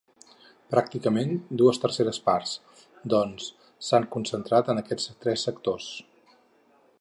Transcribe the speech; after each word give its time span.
Pràcticament 0.75 1.33
dues 1.61 1.79
terceres 1.83 2.19
parts, 2.29 2.55
doncs, 3.15 3.51
s’han 3.89 4.09
concentrat 4.17 4.73
en 4.75 4.83
aquests 4.85 5.13
tres 5.27 5.45
sectors. 5.51 5.93